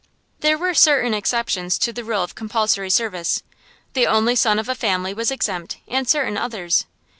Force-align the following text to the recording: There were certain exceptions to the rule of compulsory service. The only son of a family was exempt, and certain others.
There 0.39 0.57
were 0.57 0.73
certain 0.73 1.13
exceptions 1.13 1.77
to 1.77 1.93
the 1.93 2.03
rule 2.03 2.23
of 2.23 2.33
compulsory 2.33 2.89
service. 2.89 3.43
The 3.93 4.07
only 4.07 4.35
son 4.35 4.57
of 4.57 4.67
a 4.67 4.73
family 4.73 5.13
was 5.13 5.29
exempt, 5.29 5.77
and 5.87 6.09
certain 6.09 6.39
others. 6.39 6.87